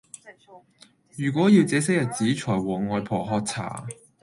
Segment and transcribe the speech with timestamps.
[1.15, 3.85] 如果要這些日子才和外婆喝茶